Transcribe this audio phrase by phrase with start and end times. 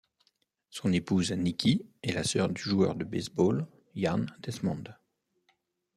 [0.71, 4.85] Son épouse Nikki est la sœur du joueur de baseball Ian Desmond.